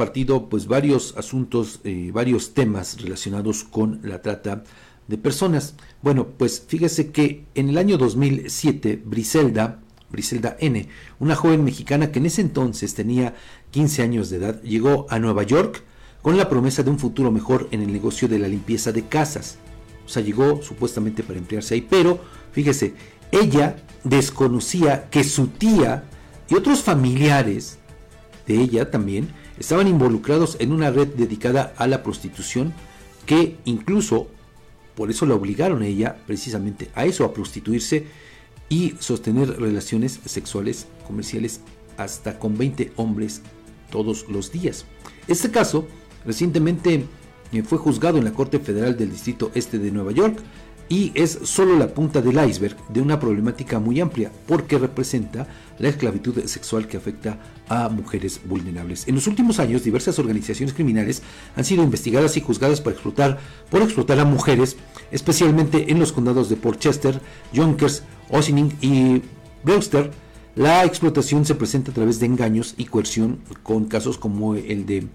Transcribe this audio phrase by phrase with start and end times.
[0.00, 4.64] compartido pues varios asuntos, eh, varios temas relacionados con la trata
[5.08, 5.74] de personas.
[6.00, 9.78] Bueno, pues fíjese que en el año 2007 Briselda,
[10.10, 13.34] Briselda N, una joven mexicana que en ese entonces tenía
[13.72, 15.82] 15 años de edad, llegó a Nueva York
[16.22, 19.58] con la promesa de un futuro mejor en el negocio de la limpieza de casas.
[20.06, 22.20] O sea, llegó supuestamente para emplearse ahí, pero
[22.52, 22.94] fíjese,
[23.32, 26.04] ella desconocía que su tía
[26.48, 27.76] y otros familiares
[28.46, 29.28] de ella también
[29.60, 32.72] estaban involucrados en una red dedicada a la prostitución
[33.26, 34.26] que incluso
[34.96, 38.06] por eso la obligaron a ella precisamente a eso, a prostituirse
[38.68, 41.60] y sostener relaciones sexuales comerciales
[41.96, 43.42] hasta con 20 hombres
[43.90, 44.86] todos los días.
[45.28, 45.86] Este caso
[46.24, 47.04] recientemente
[47.52, 50.38] eh, fue juzgado en la Corte Federal del Distrito Este de Nueva York
[50.90, 55.46] y es solo la punta del iceberg de una problemática muy amplia porque representa
[55.78, 59.06] la esclavitud sexual que afecta a mujeres vulnerables.
[59.06, 61.22] En los últimos años, diversas organizaciones criminales
[61.54, 63.38] han sido investigadas y juzgadas por explotar,
[63.70, 64.76] por explotar a mujeres,
[65.12, 67.20] especialmente en los condados de Portchester,
[67.52, 69.22] Yonkers, Ossining y
[69.62, 70.10] Brewster.
[70.56, 75.06] La explotación se presenta a través de engaños y coerción con casos como el de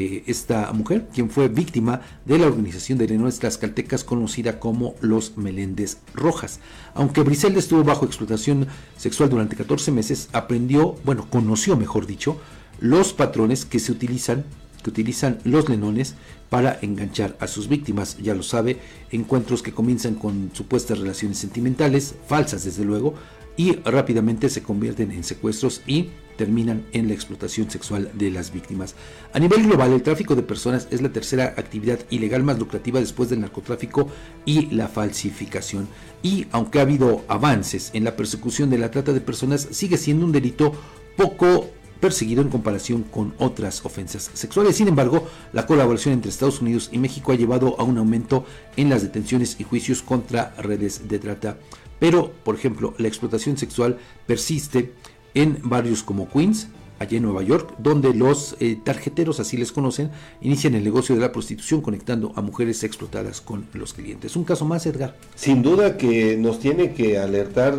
[0.00, 5.36] eh, esta mujer, quien fue víctima de la organización de leones tlaxcaltecas conocida como los
[5.36, 6.60] Meléndez Rojas.
[6.94, 12.38] Aunque Briselda estuvo bajo explotación sexual durante 14 meses, aprendió, bueno, conoció, mejor dicho,
[12.78, 14.44] los patrones que se utilizan
[14.82, 16.14] que utilizan los lenones
[16.48, 18.16] para enganchar a sus víctimas.
[18.18, 18.78] Ya lo sabe,
[19.10, 23.14] encuentros que comienzan con supuestas relaciones sentimentales, falsas desde luego,
[23.56, 26.08] y rápidamente se convierten en secuestros y
[26.38, 28.94] terminan en la explotación sexual de las víctimas.
[29.34, 33.28] A nivel global, el tráfico de personas es la tercera actividad ilegal más lucrativa después
[33.28, 34.08] del narcotráfico
[34.46, 35.86] y la falsificación.
[36.22, 40.24] Y aunque ha habido avances en la persecución de la trata de personas, sigue siendo
[40.24, 40.72] un delito
[41.14, 41.68] poco
[42.00, 44.76] perseguido en comparación con otras ofensas sexuales.
[44.76, 48.44] Sin embargo, la colaboración entre Estados Unidos y México ha llevado a un aumento
[48.76, 51.58] en las detenciones y juicios contra redes de trata.
[51.98, 54.94] Pero, por ejemplo, la explotación sexual persiste
[55.34, 60.10] en barrios como Queens, allá en Nueva York, donde los eh, tarjeteros, así les conocen,
[60.42, 64.36] inician el negocio de la prostitución conectando a mujeres explotadas con los clientes.
[64.36, 65.16] Un caso más, Edgar.
[65.34, 67.74] Sin duda que nos tiene que alertar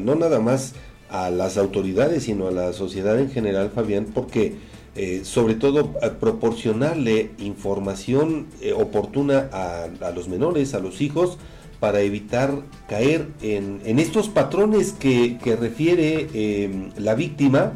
[0.00, 0.74] no nada más
[1.10, 4.54] a las autoridades, sino a la sociedad en general, Fabián, porque
[4.96, 11.36] eh, sobre todo proporcionarle información eh, oportuna a, los menores, a los hijos,
[11.80, 17.74] para evitar caer en, estos patrones que, refiere em, la víctima,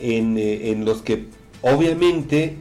[0.00, 1.26] eh, en, los que
[1.62, 2.56] obviamente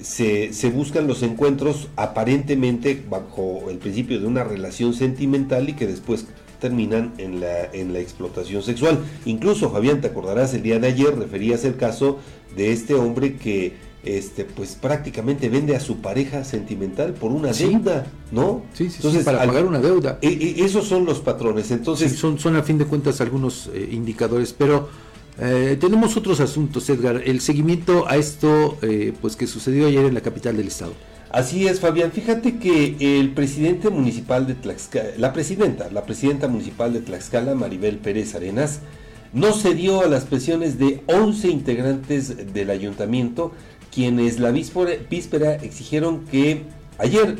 [0.00, 5.86] se, se, buscan los encuentros aparentemente bajo el principio de una relación sentimental y que
[5.86, 6.26] después
[6.60, 8.98] terminan en la, en la explotación sexual.
[9.24, 12.18] Incluso, Fabián, te acordarás, el día de ayer referías el caso
[12.56, 18.06] de este hombre que este pues prácticamente vende a su pareja sentimental por una deuda,
[18.32, 18.62] ¿no?
[18.72, 20.18] Sí, sí, entonces, para pagar una deuda.
[20.22, 22.16] E, e, esos son los patrones, entonces...
[22.16, 24.88] son, son a fin de cuentas algunos eh, indicadores, pero
[25.38, 27.22] eh, tenemos otros asuntos, Edgar.
[27.24, 30.92] El seguimiento a esto eh, pues que sucedió ayer en la capital del estado.
[31.30, 32.10] Así es, Fabián.
[32.10, 37.98] Fíjate que el presidente municipal de Tlaxcala, la presidenta, la presidenta municipal de Tlaxcala, Maribel
[37.98, 38.80] Pérez Arenas,
[39.32, 43.52] no cedió a las presiones de 11 integrantes del ayuntamiento
[43.92, 46.64] quienes la víspera exigieron que
[46.98, 47.28] ayer